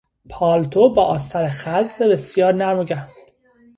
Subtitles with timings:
[0.29, 3.09] پالتو با آستر خز بسیار نرم و گرم